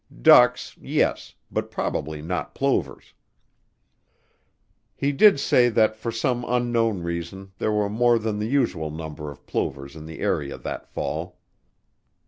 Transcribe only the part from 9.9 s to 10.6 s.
in the area